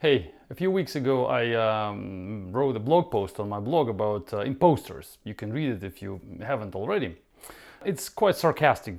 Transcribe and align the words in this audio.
Hey, 0.00 0.30
a 0.48 0.54
few 0.54 0.70
weeks 0.70 0.96
ago 0.96 1.26
I 1.26 1.52
um, 1.52 2.52
wrote 2.52 2.74
a 2.74 2.78
blog 2.78 3.10
post 3.10 3.38
on 3.38 3.50
my 3.50 3.60
blog 3.60 3.90
about 3.90 4.32
uh, 4.32 4.38
imposters. 4.38 5.18
You 5.24 5.34
can 5.34 5.52
read 5.52 5.72
it 5.72 5.84
if 5.84 6.00
you 6.00 6.22
haven't 6.40 6.74
already. 6.74 7.16
It's 7.84 8.08
quite 8.08 8.36
sarcastic 8.36 8.94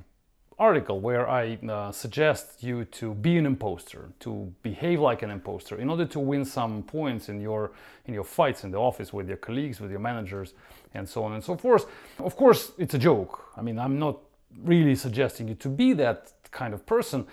article 0.60 1.00
where 1.00 1.28
I 1.28 1.58
uh, 1.68 1.90
suggest 1.90 2.62
you 2.62 2.84
to 2.84 3.14
be 3.14 3.36
an 3.36 3.46
imposter, 3.46 4.12
to 4.20 4.54
behave 4.62 5.00
like 5.00 5.22
an 5.22 5.30
imposter 5.30 5.74
in 5.74 5.90
order 5.90 6.06
to 6.06 6.20
win 6.20 6.44
some 6.44 6.84
points 6.84 7.28
in 7.28 7.40
your 7.40 7.72
in 8.06 8.14
your 8.14 8.22
fights 8.22 8.62
in 8.62 8.70
the 8.70 8.78
office 8.78 9.12
with 9.12 9.26
your 9.26 9.38
colleagues, 9.38 9.80
with 9.80 9.90
your 9.90 9.98
managers, 9.98 10.54
and 10.94 11.08
so 11.08 11.24
on 11.24 11.32
and 11.32 11.42
so 11.42 11.56
forth. 11.56 11.86
Of 12.20 12.36
course, 12.36 12.70
it's 12.78 12.94
a 12.94 12.98
joke. 12.98 13.44
I 13.56 13.60
mean, 13.60 13.76
I'm 13.76 13.98
not 13.98 14.20
really 14.62 14.94
suggesting 14.94 15.48
you 15.48 15.56
to 15.56 15.68
be 15.68 15.94
that 15.94 16.32
kind 16.52 16.74
of 16.74 16.86
person. 16.86 17.26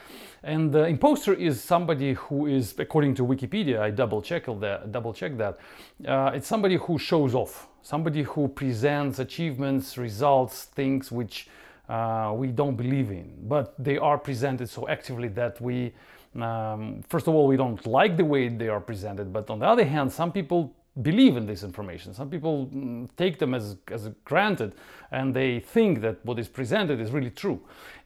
And 0.44 0.72
the 0.72 0.86
imposter 0.86 1.34
is 1.34 1.62
somebody 1.62 2.14
who 2.14 2.48
is, 2.48 2.74
according 2.80 3.16
to 3.16 3.26
Wikipedia, 3.26 3.80
I 3.80 3.92
double 3.92 4.22
check 4.22 4.46
that. 4.46 4.92
Double 4.92 5.14
check 5.14 5.38
that. 5.38 5.60
Uh, 6.08 6.32
it's 6.34 6.48
somebody 6.48 6.78
who 6.78 6.98
shows 6.98 7.36
off, 7.36 7.68
somebody 7.82 8.24
who 8.24 8.48
presents 8.48 9.20
achievements, 9.20 9.98
results, 9.98 10.64
things 10.64 11.12
which 11.12 11.48
uh, 11.90 12.34
we 12.36 12.48
don't 12.48 12.76
believe 12.76 13.12
in, 13.12 13.34
but 13.48 13.74
they 13.78 13.98
are 13.98 14.18
presented 14.18 14.70
so 14.70 14.88
actively 14.88 15.28
that 15.28 15.60
we, 15.60 15.92
um, 16.40 17.04
first 17.10 17.28
of 17.28 17.34
all, 17.34 17.48
we 17.48 17.58
don't 17.58 17.86
like 17.86 18.16
the 18.16 18.26
way 18.26 18.48
they 18.48 18.70
are 18.70 18.80
presented. 18.80 19.34
But 19.34 19.50
on 19.50 19.60
the 19.60 19.66
other 19.66 19.86
hand, 19.86 20.12
some 20.12 20.32
people 20.32 20.74
believe 21.02 21.38
in 21.38 21.46
this 21.46 21.64
information. 21.64 22.14
Some 22.14 22.30
people 22.30 22.68
mm, 22.68 23.10
take 23.16 23.40
them 23.40 23.54
as, 23.54 23.78
as 23.92 24.10
granted 24.26 24.74
and 25.12 25.34
they 25.34 25.60
think 25.60 26.02
that 26.02 26.24
what 26.26 26.40
is 26.40 26.48
presented 26.48 27.00
is 27.00 27.12
really 27.12 27.30
true. 27.30 27.62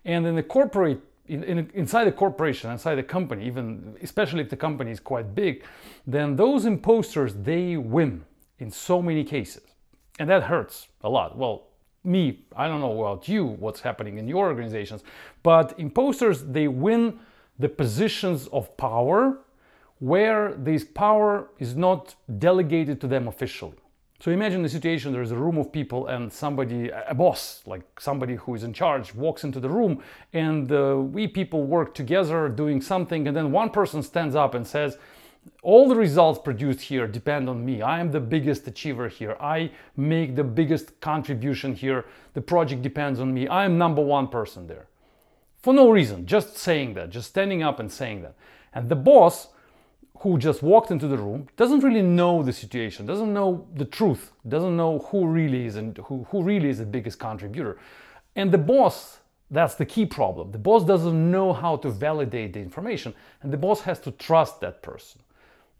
And 0.05 0.25
in 0.25 0.35
the 0.35 0.43
corporate, 0.43 0.99
in, 1.27 1.43
in, 1.43 1.69
inside 1.73 2.05
the 2.05 2.11
corporation, 2.11 2.69
inside 2.71 2.95
the 2.95 3.03
company, 3.03 3.45
even 3.45 3.95
especially 4.01 4.41
if 4.41 4.49
the 4.49 4.57
company 4.57 4.91
is 4.91 4.99
quite 4.99 5.33
big, 5.33 5.63
then 6.05 6.35
those 6.35 6.65
imposters 6.65 7.33
they 7.33 7.77
win 7.77 8.25
in 8.59 8.69
so 8.69 9.01
many 9.01 9.23
cases, 9.23 9.63
and 10.19 10.29
that 10.29 10.43
hurts 10.43 10.87
a 11.01 11.09
lot. 11.09 11.37
Well, 11.37 11.67
me, 12.03 12.45
I 12.55 12.67
don't 12.67 12.81
know 12.81 13.01
about 13.01 13.27
you, 13.27 13.45
what's 13.45 13.79
happening 13.79 14.17
in 14.17 14.27
your 14.27 14.47
organizations, 14.47 15.03
but 15.41 15.73
imposters 15.77 16.43
they 16.43 16.67
win 16.67 17.19
the 17.59 17.69
positions 17.69 18.47
of 18.47 18.75
power 18.77 19.39
where 20.03 20.53
this 20.55 20.83
power 20.83 21.47
is 21.59 21.77
not 21.77 22.13
delegated 22.37 22.99
to 22.99 23.07
them 23.07 23.25
officially. 23.25 23.77
So 24.19 24.31
imagine 24.31 24.61
the 24.61 24.67
situation 24.67 25.13
there's 25.13 25.31
a 25.31 25.37
room 25.37 25.57
of 25.57 25.71
people 25.71 26.07
and 26.07 26.31
somebody, 26.31 26.89
a 26.89 27.13
boss, 27.13 27.61
like 27.65 27.83
somebody 28.01 28.35
who 28.35 28.53
is 28.53 28.63
in 28.63 28.73
charge, 28.73 29.15
walks 29.15 29.45
into 29.45 29.61
the 29.61 29.69
room 29.69 30.03
and 30.33 30.69
uh, 30.69 30.97
we 30.97 31.25
people 31.25 31.63
work 31.63 31.95
together 31.95 32.49
doing 32.49 32.81
something, 32.81 33.29
and 33.29 33.37
then 33.37 33.53
one 33.53 33.69
person 33.69 34.03
stands 34.03 34.35
up 34.35 34.55
and 34.55 34.67
says, 34.67 34.97
all 35.61 35.87
the 35.87 35.95
results 35.95 36.37
produced 36.37 36.81
here 36.81 37.07
depend 37.07 37.47
on 37.47 37.63
me. 37.63 37.81
I 37.81 38.01
am 38.01 38.11
the 38.11 38.19
biggest 38.19 38.67
achiever 38.67 39.07
here. 39.07 39.37
I 39.39 39.71
make 39.95 40.35
the 40.35 40.43
biggest 40.43 40.99
contribution 40.99 41.75
here. 41.75 42.03
The 42.33 42.41
project 42.41 42.81
depends 42.81 43.21
on 43.21 43.33
me. 43.33 43.47
I 43.47 43.63
am 43.63 43.77
number 43.77 44.01
one 44.01 44.27
person 44.27 44.67
there. 44.67 44.87
For 45.61 45.73
no 45.73 45.89
reason, 45.89 46.25
just 46.25 46.57
saying 46.57 46.95
that, 46.95 47.09
just 47.09 47.29
standing 47.29 47.63
up 47.63 47.79
and 47.79 47.89
saying 47.89 48.23
that. 48.23 48.35
And 48.73 48.89
the 48.89 48.97
boss 48.97 49.47
who 50.19 50.37
just 50.37 50.63
walked 50.63 50.91
into 50.91 51.07
the 51.07 51.17
room 51.17 51.47
doesn't 51.57 51.81
really 51.81 52.01
know 52.01 52.43
the 52.43 52.53
situation, 52.53 53.05
doesn't 53.05 53.33
know 53.33 53.67
the 53.75 53.85
truth, 53.85 54.31
doesn't 54.47 54.77
know 54.77 54.99
who 54.99 55.27
really 55.27 55.65
is 55.65 55.75
and 55.75 55.97
who, 55.97 56.25
who 56.29 56.43
really 56.43 56.69
is 56.69 56.77
the 56.77 56.85
biggest 56.85 57.19
contributor. 57.19 57.77
And 58.35 58.51
the 58.51 58.57
boss, 58.57 59.19
that's 59.51 59.75
the 59.75 59.85
key 59.85 60.05
problem. 60.05 60.51
The 60.51 60.57
boss 60.57 60.85
doesn't 60.85 61.31
know 61.31 61.53
how 61.53 61.77
to 61.77 61.89
validate 61.89 62.53
the 62.53 62.59
information, 62.59 63.13
and 63.41 63.51
the 63.51 63.57
boss 63.57 63.81
has 63.81 63.99
to 64.01 64.11
trust 64.11 64.61
that 64.61 64.81
person. 64.81 65.21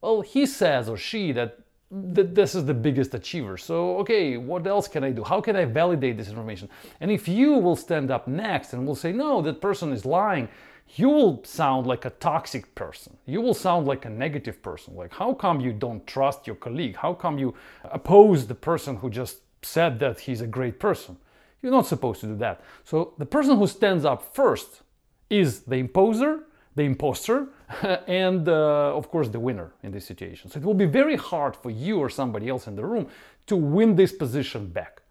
Well, 0.02 0.22
he 0.22 0.46
says 0.46 0.90
or 0.90 0.98
she 0.98 1.32
that 1.32 1.60
that 1.94 2.34
this 2.34 2.56
is 2.56 2.66
the 2.66 2.74
biggest 2.74 3.14
achiever. 3.14 3.58
So, 3.58 3.98
okay, 4.00 4.38
what 4.38 4.66
else 4.66 4.88
can 4.88 5.04
I 5.04 5.12
do? 5.12 5.24
How 5.24 5.40
can 5.40 5.56
I 5.56 5.66
validate 5.66 6.18
this 6.18 6.28
information? 6.28 6.68
And 7.00 7.12
if 7.12 7.28
you 7.28 7.54
will 7.54 7.76
stand 7.76 8.10
up 8.10 8.28
next 8.28 8.74
and 8.74 8.88
will 8.88 8.96
say, 8.96 9.12
no, 9.12 9.42
that 9.44 9.62
person 9.62 9.92
is 9.92 10.04
lying, 10.06 10.50
you 10.96 11.10
will 11.10 11.44
sound 11.44 11.88
like 11.88 12.06
a 12.06 12.12
toxic 12.12 12.76
person. 12.76 13.18
You 13.26 13.42
will 13.42 13.54
sound 13.54 13.88
like 13.88 14.06
a 14.06 14.10
negative 14.10 14.62
person. 14.62 14.96
Like, 14.96 15.14
how 15.14 15.34
come 15.34 15.60
you 15.60 15.74
don't 15.74 16.06
trust 16.06 16.46
your 16.46 16.56
colleague? 16.56 16.96
How 16.96 17.14
come 17.14 17.40
you 17.40 17.56
oppose 17.84 18.46
the 18.46 18.56
person 18.56 18.98
who 18.98 19.10
just 19.10 19.40
said 19.64 20.00
that 20.00 20.20
he's 20.20 20.42
a 20.42 20.48
great 20.48 20.80
person? 20.80 21.18
You're 21.62 21.72
not 21.72 21.88
supposed 21.88 22.22
to 22.22 22.28
do 22.28 22.36
that. 22.38 22.62
So, 22.84 23.14
the 23.18 23.26
person 23.26 23.58
who 23.58 23.66
stands 23.68 24.06
up 24.06 24.36
first 24.36 24.82
is 25.30 25.62
the 25.62 25.78
imposer, 25.78 26.44
the 26.76 26.84
imposter, 26.84 27.48
and 28.08 28.48
uh, 28.48 28.96
of 28.96 29.10
course 29.10 29.30
the 29.30 29.40
winner 29.40 29.72
in 29.82 29.92
this 29.92 30.06
situation. 30.06 30.52
So, 30.52 30.60
it 30.60 30.66
will 30.66 30.74
be 30.74 30.86
very 30.86 31.16
hard 31.16 31.56
for 31.56 31.72
you 31.72 31.98
or 31.98 32.10
somebody 32.10 32.50
else 32.50 32.68
in 32.68 32.76
the 32.76 32.86
room 32.86 33.08
to 33.48 33.56
win 33.56 33.96
this 33.96 34.12
position 34.12 34.68
back. 34.68 35.02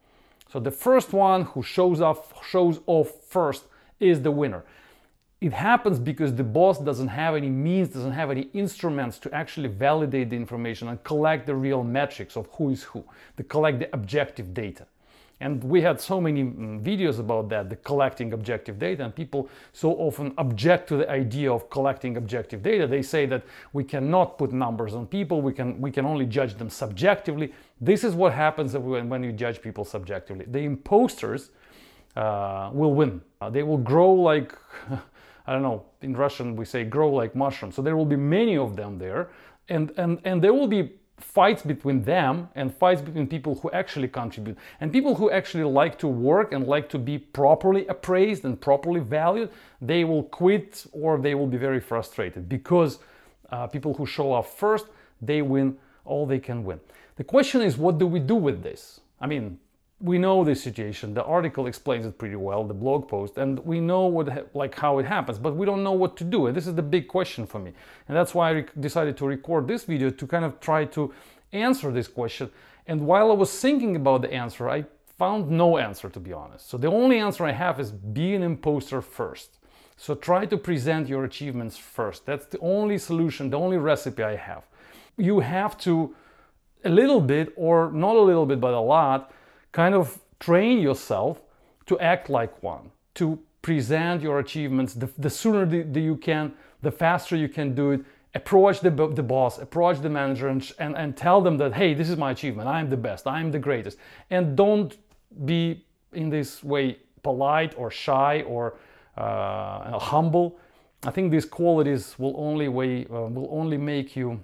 So, 0.53 0.61
the 0.61 0.71
first 0.71 1.13
one 1.13 1.43
who 1.43 1.63
shows 1.63 2.01
off, 2.01 2.47
shows 2.47 2.81
off 2.87 3.11
first 3.27 3.65
is 3.99 4.21
the 4.23 4.31
winner 4.31 4.65
it 5.43 5.53
happens 5.53 5.99
because 5.99 6.33
the 6.37 6.45
boss 6.45 6.79
doesn't 6.79 7.09
have 7.09 7.35
any 7.35 7.51
means, 7.51 7.89
doesn't 7.89 8.13
have 8.13 8.31
any 8.31 8.43
instruments 8.55 9.19
to 9.19 9.35
actually 9.35 9.69
validate 9.69 10.31
the 10.31 10.37
information 10.37 10.87
and 10.87 11.03
collect 11.03 11.47
the 11.47 11.55
real 11.55 11.83
metrics 11.83 12.37
of 12.37 12.47
who 12.53 12.71
is 12.71 12.85
who, 12.85 13.05
to 13.37 13.43
collect 13.43 13.81
the 13.81 13.93
objective 13.93 14.55
data. 14.55 14.87
And 15.41 15.65
we 15.65 15.81
had 15.81 16.01
so 16.01 16.21
many 16.21 16.45
mm, 16.45 16.81
videos 16.81 17.19
about 17.19 17.49
that, 17.49 17.69
the 17.69 17.75
collecting 17.75 18.33
objective 18.33 18.79
data, 18.79 19.05
and 19.05 19.13
people 19.13 19.49
so 19.73 19.91
often 19.95 20.33
object 20.39 20.89
to 20.91 20.97
the 20.97 21.11
idea 21.11 21.53
of 21.53 21.69
collecting 21.69 22.17
objective 22.17 22.63
data. 22.63 22.87
They 22.87 23.03
say 23.03 23.27
that 23.27 23.43
we 23.73 23.83
cannot 23.83 24.39
put 24.39 24.53
numbers 24.53 24.95
on 24.95 25.09
people, 25.09 25.43
we 25.43 25.53
can, 25.53 25.81
we 25.81 25.91
can 25.91 26.07
only 26.07 26.27
judge 26.27 26.55
them 26.55 26.71
subjectively. 26.71 27.53
This 27.81 28.05
is 28.05 28.15
what 28.15 28.33
happens 28.33 28.77
when, 28.77 29.09
when 29.09 29.25
you 29.25 29.33
judge 29.33 29.61
people 29.61 29.85
subjectively. 29.85 30.45
The 30.49 30.61
imposters 30.61 31.51
uh, 32.15 32.71
will 32.73 32.95
win. 32.95 33.21
Uh, 33.41 33.51
they 33.51 33.65
will 33.65 33.79
grow 33.79 34.13
like 34.13 34.57
I 35.47 35.53
don't 35.53 35.63
know, 35.63 35.85
in 36.01 36.15
Russian 36.15 36.57
we 36.57 36.65
say 36.65 36.85
grow 36.85 37.11
like 37.11 37.35
mushrooms. 37.35 37.75
So 37.75 37.83
there 37.83 37.97
will 37.97 38.07
be 38.07 38.17
many 38.17 38.57
of 38.57 38.77
them 38.77 38.99
there. 38.99 39.31
And, 39.69 39.93
and, 39.97 40.21
and 40.25 40.43
there 40.43 40.53
will 40.53 40.67
be 40.69 40.93
fights 41.23 41.63
between 41.63 42.03
them 42.03 42.49
and 42.55 42.75
fights 42.75 43.01
between 43.01 43.27
people 43.27 43.55
who 43.57 43.71
actually 43.71 44.09
contribute 44.09 44.57
and 44.81 44.93
people 44.93 45.15
who 45.15 45.31
actually 45.31 45.65
like 45.65 45.99
to 45.99 46.09
work 46.09 46.53
and 46.53 46.67
like 46.67 46.89
to 46.89 46.99
be 46.99 47.17
properly 47.17 47.87
appraised 47.87 48.45
and 48.45 48.61
properly 48.61 49.01
valued 49.01 49.49
they 49.81 50.05
will 50.05 50.25
quit 50.25 50.85
or 50.93 51.19
they 51.19 51.35
will 51.35 51.47
be 51.47 51.57
very 51.57 51.81
frustrated 51.81 52.49
because 52.49 52.99
uh, 53.51 53.67
people 53.67 53.95
who 53.95 54.05
show 54.05 54.33
up 54.33 54.47
first 54.47 54.87
they 55.21 55.43
win 55.43 55.77
all 56.05 56.27
they 56.27 56.41
can 56.41 56.65
win 56.65 56.81
the 57.17 57.25
question 57.25 57.63
is 57.63 57.79
what 57.79 57.99
do 57.99 58.07
we 58.07 58.19
do 58.19 58.35
with 58.35 58.63
this 58.63 59.01
i 59.21 59.27
mean 59.27 59.59
we 60.03 60.19
know 60.19 60.43
this 60.43 60.63
situation. 60.63 61.15
The 61.15 61.23
article 61.23 61.69
explains 61.69 62.05
it 62.07 62.19
pretty 62.19 62.35
well, 62.35 62.65
the 62.65 62.75
blog 62.75 63.09
post, 63.09 63.39
and 63.39 63.61
we 63.61 63.81
know 63.81 64.07
what 64.07 64.55
like 64.55 64.75
how 64.75 64.99
it 64.99 65.07
happens, 65.07 65.39
but 65.39 65.55
we 65.55 65.65
don't 65.65 65.85
know 65.85 65.93
what 65.93 66.17
to 66.17 66.25
do. 66.25 66.49
And 66.49 66.57
this 66.57 66.67
is 66.67 66.75
the 66.75 66.83
big 66.83 67.07
question 67.07 67.47
for 67.47 67.61
me. 67.61 67.73
And 68.09 68.17
that's 68.17 68.35
why 68.35 68.51
I 68.51 68.65
decided 68.81 69.17
to 69.19 69.27
record 69.27 69.69
this 69.69 69.85
video 69.85 70.11
to 70.11 70.27
kind 70.27 70.45
of 70.45 70.59
try 70.59 70.85
to 70.87 71.15
answer 71.53 71.93
this 71.93 72.09
question. 72.09 72.51
And 72.89 73.07
while 73.07 73.31
I 73.31 73.35
was 73.35 73.57
thinking 73.57 73.95
about 73.95 74.23
the 74.23 74.33
answer, 74.33 74.69
I 74.69 74.87
found 75.19 75.49
no 75.51 75.79
answer 75.79 76.09
to 76.09 76.19
be 76.19 76.33
honest. 76.33 76.69
So 76.69 76.77
the 76.77 76.89
only 76.89 77.21
answer 77.21 77.45
I 77.45 77.53
have 77.53 77.79
is 77.79 77.93
be 77.93 78.35
an 78.35 78.43
imposter 78.43 79.01
first. 79.01 79.59
So 79.97 80.17
try 80.17 80.47
to 80.47 80.57
present 80.57 81.09
your 81.09 81.23
achievements 81.25 81.77
first. 81.77 82.27
That's 82.27 82.47
the 82.47 82.59
only 82.59 82.99
solution, 82.99 83.51
the 83.51 83.59
only 83.59 83.79
recipe 83.79 84.25
I 84.25 84.35
have. 84.35 84.65
You 85.17 85.41
have 85.41 85.79
to 85.79 86.17
a 86.85 86.89
little 86.89 87.21
bit 87.21 87.53
or 87.55 87.93
not 87.93 88.17
a 88.17 88.21
little 88.21 88.47
bit 88.47 88.61
but 88.61 88.75
a 88.75 88.81
lot 88.81 89.33
kind 89.73 89.95
of 89.95 90.19
train 90.39 90.79
yourself 90.79 91.43
to 91.87 91.99
act 91.99 92.31
like 92.31 92.63
one, 92.63 92.91
to 93.15 93.39
present 93.63 94.23
your 94.23 94.39
achievements. 94.39 94.95
The, 94.95 95.09
the 95.19 95.31
sooner 95.31 95.67
the, 95.67 95.83
the 95.83 96.01
you 96.01 96.17
can, 96.17 96.53
the 96.83 96.91
faster 96.91 97.37
you 97.37 97.49
can 97.49 97.75
do 97.75 97.93
it. 97.93 98.01
Approach 98.35 98.81
the, 98.81 98.91
the 98.91 99.23
boss, 99.23 99.59
approach 99.59 100.01
the 100.01 100.09
manager, 100.09 100.49
and, 100.49 100.73
and, 100.79 100.97
and 100.97 101.17
tell 101.17 101.43
them 101.43 101.59
that, 101.59 101.75
hey, 101.75 101.93
this 101.93 102.09
is 102.09 102.17
my 102.17 102.31
achievement. 102.31 102.67
I'm 102.67 102.89
the 102.89 102.97
best. 102.97 103.27
I'm 103.27 103.51
the 103.51 103.59
greatest. 103.59 103.99
And 104.31 104.57
don't 104.57 104.97
be 105.45 105.85
in 106.15 106.31
this 106.31 106.65
way 106.65 106.99
polite 107.23 107.75
or 107.77 107.91
shy 107.91 108.43
or 108.43 108.79
uh, 109.19 109.99
humble. 109.99 110.59
I 111.05 111.11
think 111.11 111.31
these 111.31 111.45
qualities 111.45 112.19
will 112.19 112.35
only 112.37 112.69
way, 112.69 113.05
uh, 113.05 113.29
will 113.29 113.49
only 113.51 113.77
make 113.77 114.17
you 114.17 114.41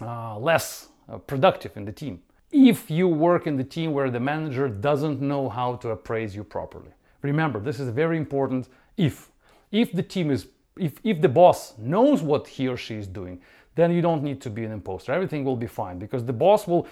uh, 0.00 0.38
less 0.38 0.88
uh, 1.08 1.18
productive 1.18 1.76
in 1.76 1.84
the 1.84 1.92
team 1.92 2.22
if 2.50 2.90
you 2.90 3.08
work 3.08 3.46
in 3.46 3.56
the 3.56 3.64
team 3.64 3.92
where 3.92 4.10
the 4.10 4.20
manager 4.20 4.68
doesn't 4.68 5.20
know 5.20 5.48
how 5.48 5.76
to 5.76 5.90
appraise 5.90 6.34
you 6.34 6.44
properly. 6.44 6.90
Remember, 7.22 7.60
this 7.60 7.80
is 7.80 7.88
very 7.88 8.16
important 8.16 8.68
if. 8.96 9.30
If 9.70 9.92
the 9.92 10.02
team 10.02 10.30
is 10.30 10.46
if, 10.78 11.00
if 11.04 11.20
the 11.20 11.28
boss 11.28 11.76
knows 11.78 12.22
what 12.22 12.46
he 12.46 12.68
or 12.68 12.76
she 12.76 12.94
is 12.94 13.06
doing, 13.06 13.40
then 13.74 13.92
you 13.92 14.00
don't 14.00 14.22
need 14.22 14.40
to 14.42 14.50
be 14.50 14.64
an 14.64 14.72
imposter. 14.72 15.12
Everything 15.12 15.44
will 15.44 15.56
be 15.56 15.66
fine 15.66 15.98
because 15.98 16.24
the 16.24 16.32
boss 16.32 16.66
will 16.66 16.86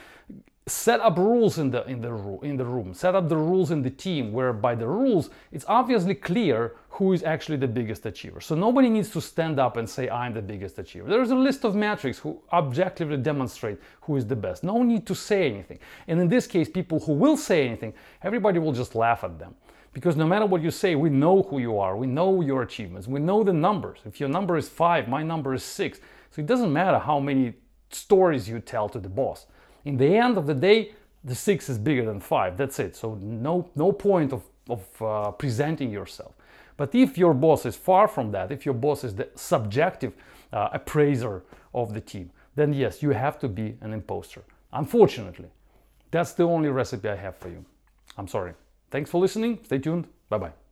set 0.69 0.99
up 0.99 1.17
rules 1.17 1.59
in 1.59 1.71
the 1.71 1.85
in 1.87 2.01
the 2.01 2.39
in 2.43 2.57
the 2.57 2.65
room 2.65 2.93
set 2.93 3.15
up 3.15 3.29
the 3.29 3.37
rules 3.37 3.71
in 3.71 3.83
the 3.83 3.91
team 3.91 4.33
where 4.33 4.53
by 4.53 4.75
the 4.75 4.87
rules 4.87 5.31
it's 5.53 5.65
obviously 5.69 6.13
clear 6.13 6.75
who 6.89 7.13
is 7.13 7.23
actually 7.23 7.57
the 7.57 7.69
biggest 7.69 8.05
achiever. 8.05 8.41
So 8.41 8.57
nobody 8.57 8.89
needs 8.89 9.11
to 9.11 9.21
stand 9.21 9.61
up 9.61 9.77
and 9.77 9.89
say 9.89 10.09
i'm 10.09 10.35
the 10.35 10.43
biggest 10.43 10.77
achiever. 10.79 11.09
There's 11.09 11.31
a 11.31 11.37
list 11.37 11.65
of 11.65 11.77
metrics 11.77 12.19
who 12.19 12.43
objectively 12.53 13.17
demonstrate 13.19 13.79
who 14.01 14.17
is 14.17 14.27
the 14.27 14.35
best. 14.35 14.65
No 14.65 14.83
need 14.83 15.07
to 15.07 15.15
say 15.15 15.49
anything. 15.49 15.79
And 16.09 16.21
in 16.21 16.27
this 16.27 16.49
case 16.49 16.69
people 16.69 16.99
who 16.99 17.13
will 17.13 17.37
say 17.37 17.65
anything 17.65 17.95
everybody 18.23 18.59
will 18.59 18.73
just 18.73 18.97
laugh 18.97 19.23
at 19.23 19.39
them. 19.39 19.55
Because 19.93 20.17
no 20.17 20.27
matter 20.27 20.47
what 20.47 20.63
you 20.63 20.73
say 20.73 20.97
we 20.97 21.11
know 21.11 21.43
who 21.43 21.61
you 21.61 21.79
are. 21.79 21.97
We 21.97 22.09
know 22.09 22.41
your 22.41 22.63
achievements. 22.63 23.07
We 23.07 23.21
know 23.21 23.45
the 23.45 23.53
numbers. 23.53 24.01
If 24.05 24.19
your 24.19 24.31
number 24.31 24.57
is 24.57 24.69
5 24.69 25.07
my 25.07 25.23
number 25.23 25.55
is 25.55 25.63
6 25.63 26.01
so 26.33 26.41
it 26.41 26.47
doesn't 26.47 26.73
matter 26.73 26.99
how 26.99 27.21
many 27.21 27.55
stories 27.91 28.49
you 28.49 28.59
tell 28.59 28.89
to 28.89 28.99
the 28.99 29.09
boss 29.09 29.47
in 29.87 29.97
the 29.97 30.17
end 30.17 30.37
of 30.37 30.47
the 30.47 30.55
day, 30.55 30.93
the 31.25 31.35
six 31.35 31.69
is 31.69 31.79
bigger 31.79 32.05
than 32.05 32.21
five. 32.21 32.57
That's 32.57 32.79
it. 32.79 32.97
So 32.97 33.15
no, 33.15 33.71
no 33.75 33.93
point 33.93 34.33
of, 34.33 34.43
of 34.69 35.03
uh, 35.03 35.31
presenting 35.31 35.91
yourself. 35.91 36.35
But 36.77 36.95
if 36.95 37.17
your 37.17 37.33
boss 37.33 37.65
is 37.65 37.77
far 37.77 38.07
from 38.07 38.31
that, 38.33 38.53
if 38.53 38.67
your 38.67 38.75
boss 38.75 39.05
is 39.05 39.15
the 39.15 39.29
subjective 39.35 40.13
uh, 40.53 40.69
appraiser 40.73 41.43
of 41.73 41.95
the 41.95 42.01
team, 42.01 42.31
then 42.55 42.73
yes, 42.73 43.03
you 43.03 43.11
have 43.11 43.39
to 43.39 43.49
be 43.49 43.77
an 43.81 43.93
imposter. 43.93 44.43
Unfortunately, 44.73 45.49
that's 46.11 46.33
the 46.33 46.45
only 46.45 46.69
recipe 46.69 47.09
I 47.09 47.17
have 47.17 47.37
for 47.37 47.49
you. 47.49 47.65
I'm 48.19 48.29
sorry. 48.29 48.53
Thanks 48.91 49.11
for 49.11 49.21
listening. 49.21 49.61
Stay 49.65 49.79
tuned. 49.79 50.07
Bye 50.29 50.39
bye. 50.39 50.66